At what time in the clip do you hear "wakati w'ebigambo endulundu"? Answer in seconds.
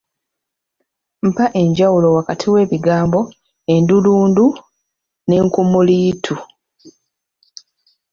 2.17-4.45